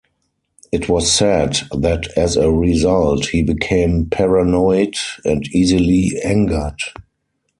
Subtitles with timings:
[0.71, 6.79] It was said that as a result, he became paranoid and easily angered.